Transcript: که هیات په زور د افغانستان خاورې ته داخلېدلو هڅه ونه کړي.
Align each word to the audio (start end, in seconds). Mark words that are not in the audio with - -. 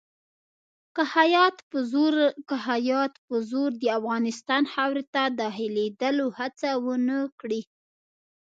که 0.95 1.03
هیات 2.67 3.15
په 3.27 3.37
زور 3.51 3.69
د 3.81 3.83
افغانستان 3.99 4.63
خاورې 4.73 5.03
ته 5.13 5.23
داخلېدلو 5.41 6.25
هڅه 6.39 6.69
ونه 6.85 7.17
کړي. 7.39 7.61